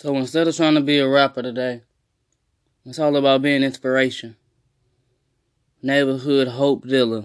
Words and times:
So 0.00 0.16
instead 0.16 0.48
of 0.48 0.56
trying 0.56 0.76
to 0.76 0.80
be 0.80 0.96
a 0.98 1.06
rapper 1.06 1.42
today, 1.42 1.82
it's 2.86 2.98
all 2.98 3.16
about 3.16 3.42
being 3.42 3.62
inspiration. 3.62 4.34
Neighborhood 5.82 6.48
hope 6.48 6.86
dealer. 6.88 7.24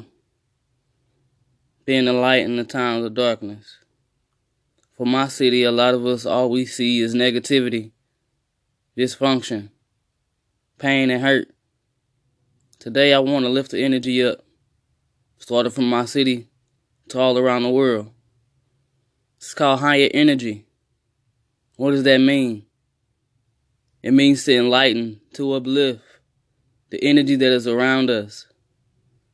Being 1.86 2.10
a 2.10 2.12
light 2.12 2.44
in 2.44 2.58
the 2.58 2.66
times 2.66 3.06
of 3.06 3.14
darkness. 3.14 3.78
For 4.98 5.06
my 5.06 5.30
city, 5.30 5.64
a 5.64 5.72
lot 5.72 5.94
of 5.94 6.06
us, 6.06 6.26
all 6.26 6.50
we 6.50 6.66
see 6.66 7.00
is 7.00 7.16
negativity, 7.16 7.92
dysfunction, 8.98 9.70
pain, 10.78 11.10
and 11.10 11.24
hurt. 11.24 11.48
Today, 12.78 13.14
I 13.14 13.20
want 13.20 13.46
to 13.46 13.50
lift 13.50 13.72
the 13.72 13.86
energy 13.86 14.22
up, 14.22 14.44
starting 15.38 15.72
from 15.72 15.90
my 15.90 16.04
city 16.04 16.50
to 17.08 17.22
all 17.22 17.38
around 17.38 17.64
the 17.64 17.70
world. 17.70 18.12
It's 19.38 19.54
called 19.54 19.80
higher 19.80 20.10
energy. 20.14 20.66
What 21.78 21.92
does 21.92 22.04
that 22.04 22.20
mean? 22.20 22.65
It 24.06 24.14
means 24.14 24.44
to 24.44 24.56
enlighten, 24.56 25.20
to 25.34 25.54
uplift 25.54 26.04
the 26.92 27.04
energy 27.04 27.36
that 27.38 27.52
is 27.52 27.66
around 27.66 28.12
us, 28.12 28.46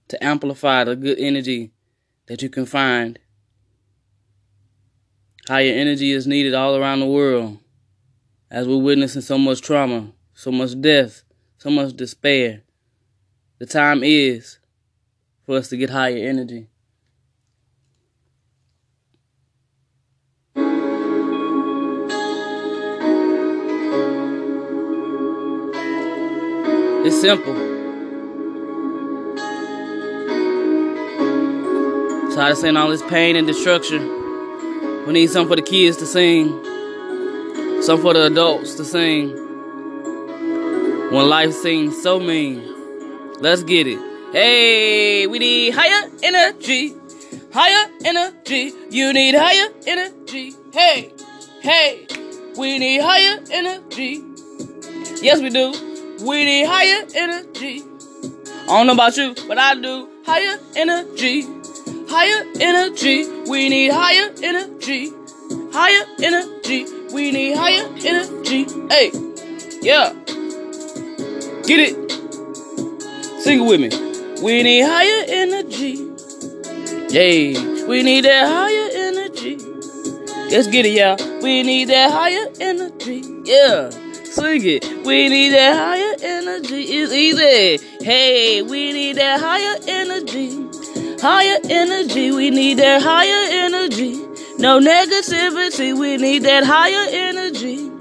to 0.07 0.23
amplify 0.23 0.85
the 0.85 0.95
good 0.95 1.19
energy 1.19 1.73
that 2.27 2.41
you 2.41 2.47
can 2.47 2.65
find. 2.65 3.19
Higher 5.49 5.73
energy 5.73 6.13
is 6.13 6.25
needed 6.25 6.53
all 6.53 6.77
around 6.77 7.01
the 7.01 7.05
world 7.05 7.59
as 8.49 8.65
we're 8.65 8.77
witnessing 8.77 9.21
so 9.21 9.37
much 9.37 9.59
trauma, 9.59 10.13
so 10.33 10.53
much 10.53 10.79
death, 10.79 11.23
so 11.57 11.69
much 11.69 11.93
despair. 11.93 12.61
The 13.59 13.65
time 13.65 14.05
is 14.05 14.57
for 15.45 15.57
us 15.57 15.67
to 15.67 15.75
get 15.75 15.89
higher 15.89 16.15
energy. 16.15 16.70
It's 27.03 27.19
simple. 27.19 27.55
Tired 32.35 32.51
of 32.51 32.57
seeing 32.59 32.77
all 32.77 32.89
this 32.89 33.01
pain 33.01 33.35
and 33.35 33.47
destruction. 33.47 35.05
We 35.07 35.13
need 35.13 35.31
something 35.31 35.49
for 35.49 35.55
the 35.55 35.63
kids 35.63 35.97
to 35.97 36.05
sing, 36.05 36.49
something 37.81 38.03
for 38.03 38.13
the 38.13 38.27
adults 38.27 38.75
to 38.75 38.85
sing. 38.85 39.31
When 41.11 41.27
life 41.27 41.53
seems 41.53 41.99
so 42.03 42.19
mean, 42.19 42.61
let's 43.39 43.63
get 43.63 43.87
it. 43.87 43.99
Hey, 44.31 45.25
we 45.25 45.39
need 45.39 45.71
higher 45.71 46.07
energy, 46.21 46.93
higher 47.51 47.89
energy. 48.05 48.73
You 48.91 49.11
need 49.11 49.33
higher 49.33 49.73
energy. 49.87 50.53
Hey, 50.71 51.11
hey, 51.61 52.05
we 52.55 52.77
need 52.77 53.01
higher 53.01 53.39
energy. 53.49 54.23
Yes, 55.23 55.41
we 55.41 55.49
do. 55.49 55.90
We 56.21 56.45
need 56.45 56.65
higher 56.65 57.03
energy. 57.15 57.83
I 58.63 58.67
don't 58.67 58.85
know 58.85 58.93
about 58.93 59.17
you, 59.17 59.33
but 59.47 59.57
I 59.57 59.73
do. 59.73 60.07
Higher 60.23 60.59
energy. 60.75 61.47
Higher 62.07 62.45
energy. 62.59 63.27
We 63.49 63.69
need 63.69 63.91
higher 63.91 64.31
energy. 64.43 65.11
Higher 65.73 66.05
energy. 66.21 66.85
We 67.11 67.31
need 67.31 67.55
higher 67.55 67.87
energy. 68.05 68.65
Hey, 68.89 69.11
yeah. 69.81 70.13
Get 71.65 71.79
it. 71.79 72.11
Sing 73.41 73.61
it 73.61 73.65
with 73.65 73.81
me. 73.81 73.89
We 74.43 74.61
need 74.61 74.83
higher 74.83 75.25
energy. 75.27 76.07
Hey, 77.09 77.53
we 77.87 78.03
need 78.03 78.25
that 78.25 78.47
higher 78.47 78.89
energy. 78.93 79.57
Let's 80.51 80.67
get 80.67 80.85
it, 80.85 80.93
y'all. 80.93 81.41
We 81.41 81.63
need 81.63 81.85
that 81.85 82.11
higher 82.11 82.45
energy. 82.59 83.23
Yeah. 83.43 83.89
Sing 84.23 84.65
it. 84.65 85.05
We 85.05 85.27
need 85.27 85.49
that 85.49 85.75
higher 85.75 86.10
energy. 86.21 86.93
is 86.93 87.13
easy. 87.13 87.77
Hey, 88.03 88.61
we 88.61 88.91
need 88.93 89.17
that 89.17 89.39
higher 89.39 89.77
energy. 89.87 90.67
Higher 91.21 91.59
energy. 91.69 92.31
We 92.31 92.49
need 92.49 92.75
that 92.79 93.01
higher 93.01 93.47
energy. 93.65 94.15
No 94.57 94.79
negativity. 94.79 95.97
We 95.97 96.17
need 96.17 96.43
that 96.43 96.63
higher 96.63 97.07
energy. 97.11 97.91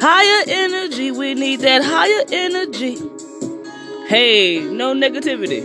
Higher 0.00 0.44
energy. 0.46 1.10
We 1.10 1.34
need 1.34 1.60
that 1.60 1.82
higher 1.84 2.24
energy. 2.32 2.96
Hey, 4.08 4.60
no 4.60 4.94
negativity. 4.94 5.62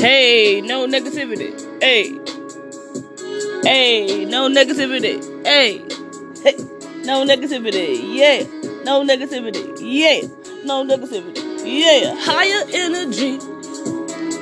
Hey, 0.00 0.60
no 0.60 0.86
negativity. 0.86 1.82
Hey. 1.82 2.18
Hey, 3.62 4.24
no 4.24 4.48
negativity. 4.48 5.44
Hey. 5.44 5.78
Hey. 6.42 6.56
No 7.04 7.24
negativity. 7.24 8.14
Yeah. 8.14 8.71
No 8.84 9.04
negativity. 9.04 9.76
Yeah. 9.80 10.28
No 10.64 10.84
negativity. 10.84 11.42
Yeah. 11.64 12.14
Higher 12.18 12.64
energy. 12.72 13.38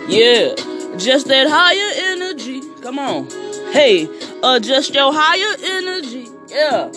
Yeah. 0.09 0.55
Just 0.97 1.29
that 1.29 1.49
higher 1.49 1.93
energy. 2.13 2.63
Come 2.83 2.99
on. 2.99 3.29
Hey, 3.73 4.09
uh, 4.43 4.57
adjust 4.57 4.95
your 4.95 5.13
higher 5.13 5.55
energy. 5.63 6.29
Yeah. 6.49 6.91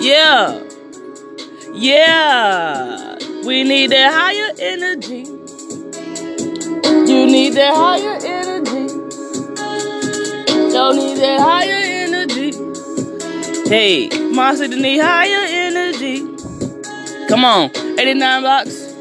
Yeah. 0.00 0.62
Yeah. 1.72 3.16
We 3.44 3.64
need 3.64 3.90
that 3.90 4.12
higher 4.12 4.52
energy. 4.58 5.24
You 7.10 7.26
need 7.26 7.54
that 7.54 7.74
higher 7.74 8.18
energy. 8.22 8.88
Don't 10.72 10.96
need 10.96 11.18
that 11.18 11.40
higher 11.40 11.82
energy. 11.82 12.52
Hey, 13.68 14.08
Monster 14.30 14.68
need 14.68 14.98
higher. 14.98 15.51
Come 17.32 17.46
on, 17.46 17.70
89 17.98 18.42
blocks. 18.42 18.94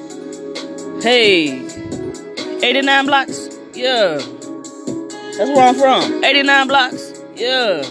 Hey, 1.03 1.68
89 2.64 3.06
blocks. 3.06 3.50
Yeah. 3.74 4.19
That's 5.36 5.50
where 5.50 5.68
I'm 5.68 5.75
from. 5.75 6.24
89 6.24 6.68
blocks. 6.70 7.22
Yeah. 7.36 7.81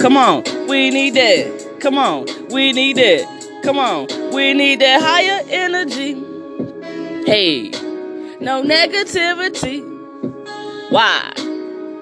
Come 0.00 0.16
on, 0.16 0.44
we 0.66 0.88
need 0.88 1.12
that. 1.12 1.76
Come 1.82 1.98
on, 1.98 2.24
we 2.48 2.72
need 2.72 2.96
that. 2.96 3.60
Come 3.62 3.78
on, 3.78 4.06
we 4.32 4.54
need 4.54 4.80
that 4.80 5.02
higher 5.02 5.42
energy. 5.46 6.14
Hey, 7.26 7.68
no 8.40 8.62
negativity. 8.62 9.82
Why? 10.90 11.34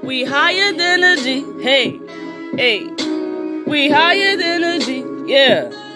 We 0.04 0.22
higher 0.22 0.72
energy. 0.78 1.44
Hey, 1.60 2.00
hey. 2.54 2.86
We 3.66 3.90
higher 3.90 4.38
energy, 4.40 5.04
yeah. 5.26 5.89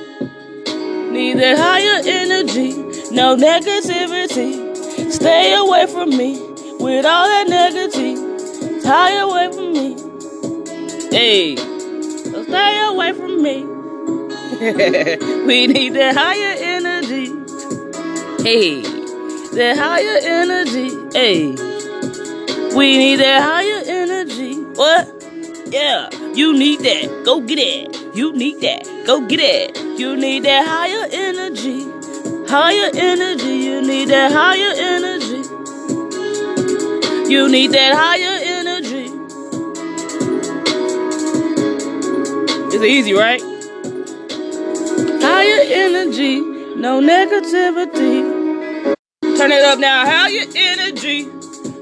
Need 1.15 1.39
that 1.39 1.57
higher 1.57 2.03
energy, 2.05 2.73
no 3.15 3.37
negativity. 3.37 5.13
Stay 5.13 5.55
away 5.55 5.87
from 5.87 6.11
me 6.11 6.41
with 6.81 7.07
all 7.07 7.29
that 7.29 7.47
negativity. 7.47 8.81
Stay 8.81 9.19
away 9.21 9.53
from 9.53 9.73
me. 9.73 9.95
Hey, 11.17 11.55
so 11.55 12.43
stay 12.43 12.85
away 12.89 13.13
from 13.13 13.41
me. 13.41 13.63
we 15.47 15.69
need 15.69 15.91
that 15.91 16.17
higher 16.17 16.57
energy. 16.59 17.27
Hey, 18.43 18.83
that 19.53 19.77
higher 19.79 20.19
energy. 20.21 20.91
Hey, 21.17 21.51
we 22.75 22.99
need 22.99 23.21
that 23.21 23.41
higher 23.41 23.83
energy. 23.87 24.55
What? 24.75 25.09
Yeah, 25.67 26.11
you 26.35 26.59
need 26.59 26.81
that. 26.81 27.23
Go 27.25 27.41
get 27.41 27.61
it. 27.61 28.17
You 28.17 28.33
need 28.33 28.61
that. 28.63 29.05
Go 29.07 29.25
get 29.29 29.39
it. 29.39 29.84
You 29.97 30.17
need 30.17 30.43
that 30.45 30.67
higher 30.67 31.09
energy. 31.13 31.85
Higher 32.49 32.91
energy. 32.95 33.55
You 33.55 33.81
need 33.81 34.09
that 34.09 34.33
higher 34.33 34.73
energy. 34.77 35.43
You 37.31 37.49
need 37.49 37.71
that 37.73 37.95
higher 37.95 38.39
energy. 38.43 39.11
It's 42.75 42.85
easy, 42.85 43.13
right? 43.13 43.41
Higher 45.23 45.61
energy. 45.63 46.41
No 46.41 47.01
negativity. 47.01 48.95
Turn 49.37 49.53
it 49.53 49.65
up 49.65 49.79
now. 49.79 50.07
Higher 50.07 50.45
energy. 50.57 51.29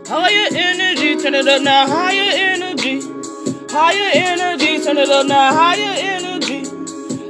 Higher 0.07 0.49
energy. 0.53 1.17
Turn 1.17 1.35
it 1.35 1.49
up 1.49 1.63
now. 1.63 1.87
Higher 1.87 2.33
energy. 2.35 3.23
Higher 3.73 4.11
energy, 4.13 4.85
turn 4.85 4.99
it 4.99 5.09
up 5.09 5.27
now. 5.27 5.55
Higher 5.55 5.81
energy. 5.81 6.12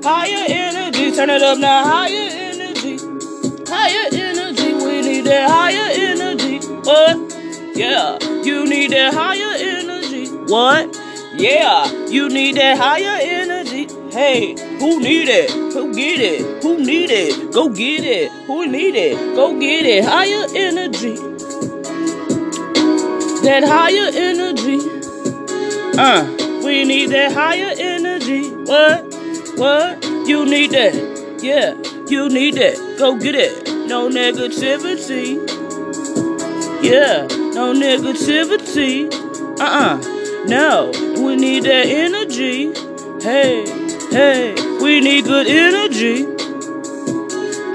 Higher 0.05 0.47
energy, 0.49 1.13
turn 1.13 1.31
it 1.31 1.43
up 1.43 1.59
now. 1.59 1.85
Higher 1.85 2.29
energy. 2.33 2.99
Higher 3.69 4.09
energy, 4.13 4.75
we 4.75 5.01
need 5.01 5.25
that 5.27 5.49
higher 5.49 5.91
energy. 5.95 6.59
What? 6.59 7.17
Yeah, 7.77 8.19
you 8.43 8.67
need 8.67 8.91
that 8.91 9.15
higher 9.15 9.55
energy. 9.57 10.27
What? 10.53 10.99
Yeah, 11.37 11.87
you 12.09 12.29
need 12.29 12.57
that 12.57 12.79
higher 12.79 13.21
energy. 13.23 13.87
Hey, 14.11 14.57
who 14.81 14.99
need 14.99 15.29
it? 15.29 15.51
Who 15.53 15.95
get 15.95 16.21
it? 16.21 16.63
Who 16.65 16.85
need 16.85 17.11
it? 17.11 17.53
Go 17.53 17.69
get 17.69 18.03
it. 18.03 18.33
Who 18.49 18.67
need 18.67 18.97
it? 18.97 19.17
Go 19.37 19.59
get 19.61 19.87
it. 19.87 20.05
Higher 20.05 20.47
energy. 20.53 21.15
That 23.45 23.63
higher 23.65 24.11
energy. 24.13 24.79
Uh, 25.97 26.25
we 26.65 26.85
need 26.85 27.11
that 27.11 27.33
higher 27.33 27.73
energy. 27.79 28.51
What? 28.51 29.12
What? 29.57 30.03
You 30.27 30.45
need 30.47 30.71
that. 30.71 30.95
Yeah, 31.43 31.75
you 32.09 32.29
need 32.29 32.55
that. 32.55 32.97
Go 32.99 33.19
get 33.19 33.35
it. 33.35 33.67
No 33.87 34.09
negativity. 34.09 35.37
Yeah, 36.83 37.27
no 37.55 37.75
negativity. 37.75 39.13
Uh 39.61 39.65
uh. 39.65 39.97
No, 40.47 40.91
we 41.23 41.37
need 41.37 41.65
that 41.65 41.87
energy. 41.87 42.73
Hey, 43.23 43.65
hey, 44.11 44.55
we 44.81 45.01
need 45.01 45.25
good 45.25 45.47
energy. 45.47 46.25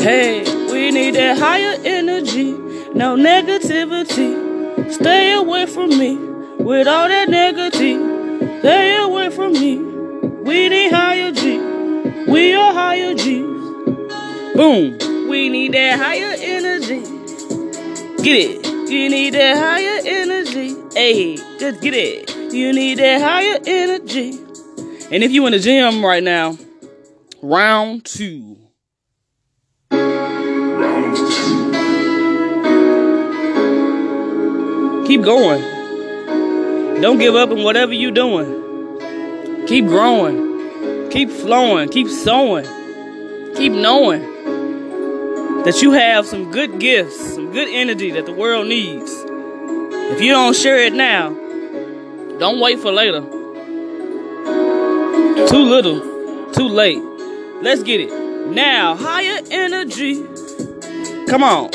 Hey, 0.03 0.44
we 0.71 0.91
need 0.91 1.15
that 1.15 1.38
higher 1.38 1.77
energy. 1.83 2.51
No 2.94 3.15
negativity. 3.15 4.91
Stay 4.91 5.33
away 5.33 5.65
from 5.65 5.89
me 5.89 6.18
with 6.57 6.88
all 6.88 7.07
that 7.07 7.29
negativity. 7.29 8.59
Stay 8.59 8.97
away 8.97 9.29
from 9.29 9.53
me. 9.53 9.77
We 9.77 10.69
need. 10.69 10.97
We 12.27 12.53
are 12.53 12.74
higher 12.74 13.13
G's. 13.13 13.39
Boom. 14.53 15.29
We 15.29 15.47
need 15.47 15.74
that 15.74 15.97
higher 15.97 16.35
energy. 16.38 17.00
Get 18.21 18.35
it. 18.35 18.68
You 18.68 19.09
need 19.09 19.33
that 19.33 19.57
higher 19.57 20.01
energy. 20.06 20.75
Hey, 20.94 21.38
just 21.57 21.81
get 21.81 21.94
it. 21.94 22.35
You 22.53 22.74
need 22.74 23.00
that 23.00 23.21
higher 23.21 23.59
energy. 23.65 24.39
And 25.09 25.24
if 25.24 25.31
you 25.31 25.45
in 25.45 25.53
the 25.53 25.59
gym 25.59 26.03
right 26.03 26.21
now, 26.21 26.57
round 27.41 28.03
two. 28.03 28.57
Keep 35.07 35.21
going. 35.21 35.62
Don't 37.01 37.19
give 37.19 37.35
up 37.35 37.51
in 37.51 37.63
whatever 37.63 37.94
you're 37.94 38.12
doing. 38.12 39.65
Keep 39.68 39.85
growing. 39.85 40.47
Keep 41.12 41.30
flowing. 41.30 41.89
Keep 41.89 42.09
sowing. 42.09 42.65
Keep 43.56 43.74
knowing 43.74 44.21
that 45.63 45.81
you 45.81 45.92
have 45.92 46.25
some 46.25 46.51
good 46.51 46.80
gifts, 46.80 47.33
some 47.36 47.51
good 47.51 47.68
energy 47.68 48.12
that 48.12 48.25
the 48.25 48.31
world 48.31 48.68
needs. 48.68 49.12
If 50.09 50.21
you 50.21 50.31
don't 50.31 50.56
share 50.56 50.77
it 50.77 50.94
now, 50.94 51.30
don't 52.39 52.59
wait 52.59 52.80
for 52.80 52.92
later. 52.92 53.21
Too 55.48 55.63
little, 55.63 56.51
too 56.54 56.68
late. 56.68 57.01
Let's 57.62 57.83
get 57.83 58.00
it. 58.00 58.12
Now, 58.48 58.95
higher 58.95 59.42
energy. 59.51 60.24
Come 61.27 61.44
on. 61.44 61.71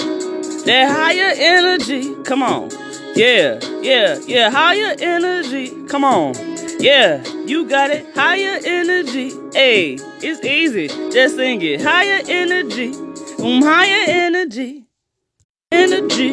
That 0.65 0.89
higher 0.91 1.33
energy. 1.37 2.15
Come 2.23 2.43
on. 2.43 2.71
Yeah, 3.15 3.59
yeah, 3.83 4.19
yeah. 4.25 4.51
Higher 4.51 4.97
energy. 4.99 5.87
Come 5.87 6.05
on. 6.05 6.35
Yeah, 6.79 7.23
you 7.47 7.69
got 7.69 7.91
it. 7.91 8.15
Higher 8.15 8.61
energy. 8.65 9.31
Hey, 9.53 9.95
it's 10.23 10.45
easy. 10.45 10.89
Just 11.11 11.37
sing 11.37 11.61
it. 11.63 11.81
Higher 11.81 12.21
energy. 12.27 12.95
Um, 13.43 13.63
higher 13.63 14.05
energy. 14.07 14.87
Energy. 15.71 16.33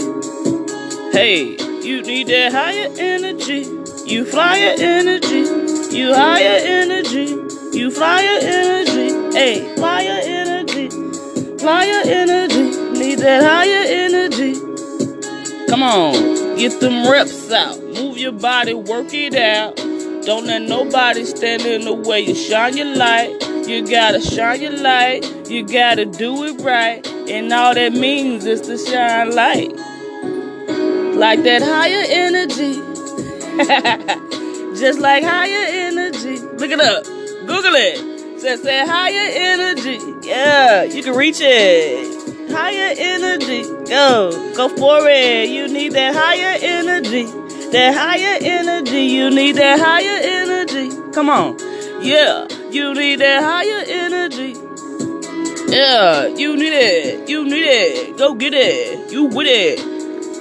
Hey, 1.12 1.58
you 1.82 2.02
need 2.02 2.28
that 2.28 2.52
higher 2.52 2.90
energy. 2.98 3.66
You 4.06 4.26
flyer 4.26 4.76
energy. 4.78 5.96
You 5.96 6.14
higher 6.14 6.60
energy. 6.62 7.26
You 7.78 7.92
flyer 7.92 8.40
energy. 8.42 9.38
Hey, 9.38 9.76
flyer 9.76 10.22
energy. 10.24 10.90
Flyer 11.58 12.02
energy. 12.06 13.00
Need 13.00 13.20
that 13.20 13.44
higher 13.44 13.86
energy. 13.88 14.56
Come 15.70 15.84
on, 15.84 16.14
get 16.58 16.80
them 16.80 17.10
reps 17.10 17.52
out. 17.52 17.82
Move 17.82 18.18
your 18.18 18.32
body, 18.32 18.74
work 18.74 19.14
it 19.14 19.36
out. 19.36 19.89
Don't 20.30 20.46
let 20.46 20.62
nobody 20.62 21.26
stand 21.26 21.64
in 21.64 21.86
the 21.86 21.92
way. 21.92 22.20
You 22.20 22.36
shine 22.36 22.78
your 22.78 22.96
light. 22.96 23.34
You 23.68 23.84
gotta 23.84 24.22
shine 24.22 24.62
your 24.62 24.78
light. 24.78 25.26
You 25.50 25.66
gotta 25.66 26.06
do 26.06 26.44
it 26.44 26.62
right. 26.62 27.04
And 27.28 27.52
all 27.52 27.74
that 27.74 27.94
means 27.94 28.46
is 28.46 28.62
to 28.62 28.78
shine 28.78 29.34
light. 29.34 29.72
Like 31.16 31.42
that 31.42 31.64
higher 31.64 32.06
energy. 32.08 32.76
Just 34.80 35.00
like 35.00 35.24
higher 35.24 35.66
energy. 35.68 36.38
Look 36.38 36.70
it 36.70 36.80
up. 36.80 37.06
Google 37.06 37.74
it. 37.74 38.40
Says 38.40 38.62
that 38.62 38.88
higher 38.88 39.32
energy. 39.34 39.98
Yeah, 40.28 40.84
you 40.84 41.02
can 41.02 41.16
reach 41.16 41.40
it. 41.40 42.52
Higher 42.52 42.94
energy. 42.96 43.64
Go. 43.90 44.54
Go 44.56 44.70
for 44.70 45.10
it. 45.10 45.50
You 45.50 45.68
need 45.68 45.94
that 45.94 46.14
higher 46.14 46.56
energy. 46.62 47.49
That 47.72 47.94
higher 47.96 48.38
energy. 48.42 49.02
You 49.02 49.30
need 49.30 49.56
that 49.58 49.80
higher 49.80 50.20
energy. 50.24 51.12
Come 51.14 51.30
on. 51.30 51.58
Yeah. 52.04 52.48
You 52.72 52.94
need 52.94 53.20
that 53.20 53.44
higher 53.44 53.84
energy. 53.88 54.56
Yeah, 55.70 56.26
you 56.28 56.56
need 56.56 56.74
it. 56.74 57.30
You 57.30 57.46
need 57.46 57.64
it. 57.64 58.18
Go 58.18 58.34
get 58.34 58.56
it. 58.56 59.12
You 59.12 59.26
with 59.26 59.46
it. 59.48 59.78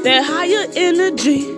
That 0.03 0.25
higher 0.25 0.67
energy. 0.75 1.55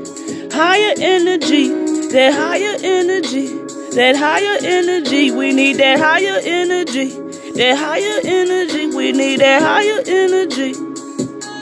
Higher 0.52 0.94
energy. 0.98 1.68
That 2.10 2.34
higher 2.34 2.76
energy. 2.82 3.46
That 3.94 4.16
higher 4.16 4.58
energy. 4.62 5.30
We 5.30 5.52
need 5.52 5.76
that 5.76 6.00
higher 6.00 6.40
energy. 6.42 7.10
That 7.54 7.76
higher 7.78 8.20
energy. 8.24 8.96
We 8.96 9.12
need 9.12 9.38
that 9.38 9.62
higher 9.62 10.02
energy. 10.04 10.72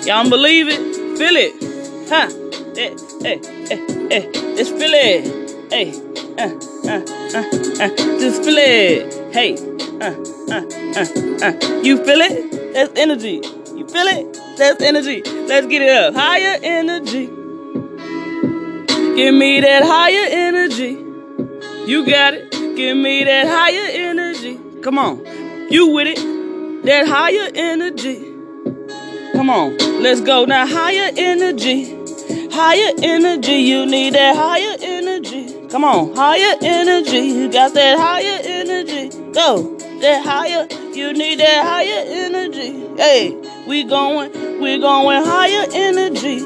Y'all 0.07 0.31
believe 0.31 0.69
it? 0.69 0.81
Feel 1.19 1.37
it. 1.37 2.09
Huh? 2.09 2.48
Hey, 2.79 2.95
hey, 3.23 3.41
hey, 3.67 4.09
hey. 4.09 4.33
Just 4.55 4.71
feel 4.79 4.95
it. 4.95 5.73
Hey. 5.73 5.91
Uh, 6.39 6.55
uh, 6.87 7.03
uh, 7.35 7.83
uh. 7.83 8.21
Just 8.21 8.45
feel 8.45 8.57
it. 8.57 9.35
Hey. 9.35 9.57
Uh, 9.99 10.15
uh, 10.49 10.63
uh, 10.95 11.45
uh. 11.45 11.83
You 11.83 11.97
feel 12.05 12.21
it? 12.21 12.75
That's 12.75 12.97
energy. 12.97 13.43
You 13.75 13.89
feel 13.89 14.07
it? 14.07 14.41
That's 14.59 14.81
energy. 14.81 15.23
Let's 15.23 15.67
get 15.67 15.83
it 15.83 15.91
up. 15.91 16.15
Higher 16.15 16.57
energy. 16.63 17.27
Give 19.17 19.35
me 19.35 19.61
that 19.61 19.83
higher 19.83 20.29
energy. 20.31 21.05
You 21.91 22.07
got 22.07 22.35
it. 22.35 22.53
Give 22.53 22.97
me 22.97 23.25
that 23.25 23.49
higher 23.49 23.89
energy. 23.91 24.57
Come 24.85 25.01
on. 25.01 25.27
You 25.69 25.89
with 25.89 26.17
it. 26.17 26.85
That 26.85 27.09
higher 27.09 27.51
energy. 27.57 28.23
Come 29.33 29.51
on. 29.51 29.77
Let's 30.01 30.21
go 30.21 30.45
now. 30.45 30.65
Higher 30.65 31.11
energy. 31.17 31.98
Higher 32.61 32.93
energy. 33.01 33.55
You 33.55 33.87
need 33.87 34.15
that 34.15 34.35
higher 34.35 34.77
energy. 34.81 35.69
Come 35.69 35.85
on. 35.85 36.17
Higher 36.17 36.57
energy. 36.61 37.19
You 37.19 37.53
got 37.53 37.73
that 37.75 37.97
higher 37.97 38.41
energy. 38.43 39.11
Go. 39.33 39.77
That 40.01 40.25
higher. 40.25 40.67
You 40.93 41.13
need 41.13 41.39
that 41.39 41.63
higher 41.63 42.05
energy. 42.05 42.85
Hey, 42.97 43.31
we 43.69 43.85
going. 43.85 44.61
We 44.61 44.81
going 44.81 45.25
higher 45.25 45.67
energy. 45.73 46.41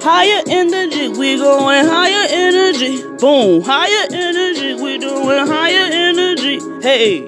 Higher 0.00 0.42
energy, 0.48 1.08
we 1.08 1.36
going 1.36 1.84
higher 1.84 2.26
energy. 2.30 3.02
Boom, 3.18 3.62
higher 3.62 4.08
energy, 4.10 4.82
we 4.82 4.98
doing 4.98 5.46
higher 5.46 5.88
energy. 5.92 6.58
Hey, 6.80 7.26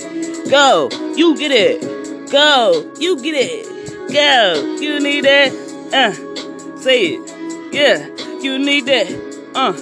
go, 0.51 0.89
you 1.15 1.37
get 1.37 1.53
it. 1.53 2.31
Go, 2.33 2.91
you 2.99 3.23
get 3.23 3.35
it. 3.37 4.13
Go, 4.13 4.77
you 4.81 4.99
need 4.99 5.25
that. 5.25 5.53
Uh, 5.93 6.79
say 6.81 7.17
it. 7.17 7.45
Yeah, 7.75 8.07
you 8.45 8.59
need 8.59 8.87
that. 8.87 9.09
Uh, 9.55 9.73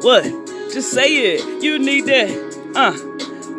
what? 0.00 0.24
Just 0.72 0.90
say 0.92 1.34
it. 1.34 1.62
You 1.62 1.78
need 1.78 2.06
that. 2.06 2.30
Uh, 2.74 2.92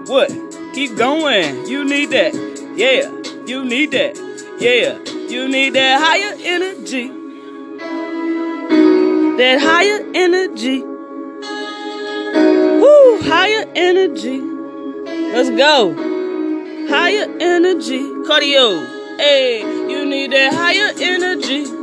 what? 0.07 0.29
Keep 0.74 0.98
going. 0.98 1.67
You 1.67 1.86
need 1.86 2.10
that. 2.10 2.33
Yeah, 2.75 3.10
you 3.45 3.63
need 3.63 3.91
that. 3.91 4.17
Yeah, 4.60 4.98
you 5.29 5.48
need 5.48 5.74
that 5.74 6.01
higher 6.01 6.36
energy 6.43 7.21
that 9.41 9.60
higher 9.60 10.05
energy. 10.13 10.81
Woo, 12.81 13.21
higher 13.24 13.65
energy. 13.75 14.39
Let's 15.33 15.50
go. 15.50 15.95
Higher 16.88 17.25
energy. 17.39 18.01
Cardio. 18.27 18.86
Hey, 19.17 19.62
you 19.62 20.05
need 20.05 20.31
that 20.31 20.53
higher 20.53 20.93
energy. 21.00 21.80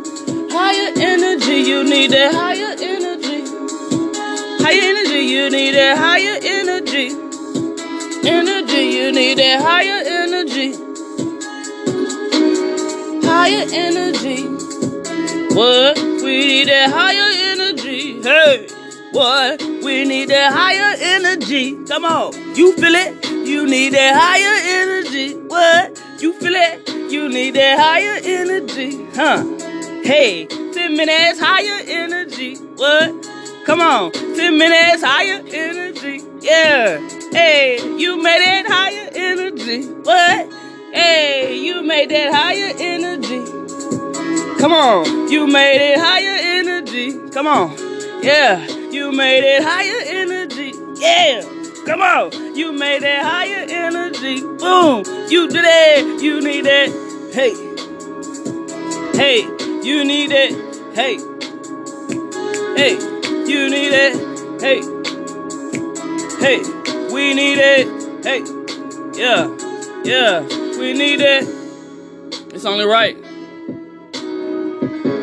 Higher 0.60 0.92
energy. 0.96 1.58
You 1.70 1.84
need 1.84 2.10
that 2.10 2.34
higher 2.34 2.74
energy. 2.80 3.42
Higher 4.60 4.80
energy. 4.90 5.20
You 5.20 5.50
need 5.50 5.74
that 5.76 5.96
higher 5.96 6.36
energy. 6.42 7.10
Energy. 8.28 8.82
You 8.96 9.12
need 9.12 9.38
that 9.38 9.62
higher 9.62 10.02
energy. 10.04 10.72
Higher 13.24 13.66
energy. 13.70 14.46
What? 15.54 15.96
We 16.24 16.46
need 16.48 16.66
that 16.66 16.90
higher 16.90 17.30
energy. 17.52 18.20
Hey, 18.20 18.66
what? 19.12 19.62
We 19.62 20.04
need 20.04 20.28
that 20.30 20.52
higher 20.52 20.96
energy. 20.98 21.84
Come 21.86 22.04
on. 22.04 22.34
You 22.56 22.74
feel 22.74 22.96
it? 22.96 23.30
You 23.46 23.64
need 23.64 23.94
that 23.94 24.16
higher 24.16 24.58
energy. 24.82 25.34
What? 25.34 26.02
You 26.18 26.32
feel 26.40 26.54
it? 26.54 26.88
You 27.12 27.28
need 27.28 27.54
that 27.54 27.78
higher 27.78 28.18
energy. 28.24 29.06
Huh? 29.14 29.67
Hey, 30.08 30.46
10 30.46 30.96
minutes 30.96 31.38
higher 31.38 31.82
energy. 31.86 32.56
What? 32.56 33.12
Come 33.66 33.82
on. 33.82 34.10
10 34.10 34.56
minutes 34.56 35.02
higher 35.02 35.42
energy. 35.46 36.22
Yeah. 36.40 36.98
Hey, 37.30 37.76
you 37.98 38.16
made 38.16 38.40
that 38.40 38.64
higher 38.66 39.10
energy. 39.12 39.82
What? 39.86 40.50
Hey, 40.94 41.58
you 41.58 41.82
made 41.82 42.08
that 42.10 42.32
higher 42.32 42.72
energy. 42.78 43.44
Come 44.58 44.72
on, 44.72 45.30
you 45.30 45.46
made 45.46 45.92
it 45.92 45.98
higher 45.98 46.38
energy. 46.40 47.12
Come 47.28 47.46
on, 47.46 47.76
yeah, 48.22 48.66
you 48.90 49.12
made 49.12 49.44
it 49.44 49.62
higher 49.62 50.00
energy. 50.06 50.72
Yeah, 50.98 51.42
come 51.84 52.00
on, 52.00 52.56
you 52.56 52.72
made 52.72 53.02
that 53.02 53.22
higher 53.24 53.66
energy. 53.68 54.40
Boom, 54.40 55.04
you 55.28 55.48
did 55.48 55.64
it. 55.66 56.22
You 56.22 56.40
need 56.40 56.64
it. 56.66 56.90
Hey, 57.34 57.52
hey, 59.14 59.67
you 59.88 60.04
need 60.04 60.30
it. 60.30 60.52
Hey, 60.94 61.16
hey, 62.76 62.92
you 63.48 63.70
need 63.70 63.92
it. 63.94 64.14
Hey, 64.60 64.82
hey, 66.44 66.58
we 67.10 67.32
need 67.32 67.56
it. 67.56 67.86
Hey, 68.22 68.40
yeah, 69.18 69.48
yeah, 70.04 70.42
we 70.78 70.92
need 70.92 71.20
it. 71.22 71.48
It's 72.52 72.66
only 72.66 72.84
right. 72.84 73.16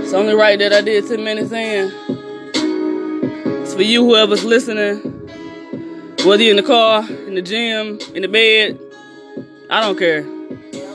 It's 0.01 0.13
only 0.13 0.33
right 0.33 0.57
that 0.57 0.73
I 0.73 0.81
did 0.81 1.07
10 1.07 1.23
minutes 1.23 1.51
in. 1.51 1.91
It's 3.61 3.75
for 3.75 3.83
you, 3.83 4.03
whoever's 4.03 4.43
listening, 4.43 4.97
whether 6.25 6.41
you're 6.41 6.57
in 6.57 6.57
the 6.57 6.63
car, 6.63 7.07
in 7.07 7.35
the 7.35 7.43
gym, 7.43 7.99
in 8.15 8.23
the 8.23 8.27
bed. 8.27 8.79
I 9.69 9.81
don't 9.81 9.99
care. 9.99 10.23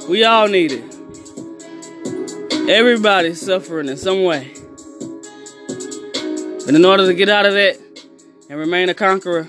We 0.08 0.24
all 0.24 0.48
need 0.48 0.72
it. 0.72 0.89
Everybody's 2.70 3.40
suffering 3.40 3.88
in 3.88 3.96
some 3.96 4.22
way. 4.22 4.54
But 6.64 6.76
in 6.76 6.84
order 6.84 7.04
to 7.04 7.14
get 7.14 7.28
out 7.28 7.44
of 7.44 7.54
that 7.54 7.76
and 8.48 8.56
remain 8.60 8.88
a 8.88 8.94
conqueror, 8.94 9.48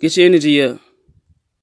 get 0.00 0.16
your 0.16 0.26
energy 0.26 0.60
up. 0.60 0.83